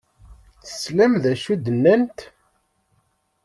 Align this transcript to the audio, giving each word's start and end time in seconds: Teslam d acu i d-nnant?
Teslam 0.65 1.13
d 1.23 1.25
acu 1.31 1.49
i 1.53 1.55
d-nnant? 1.57 2.19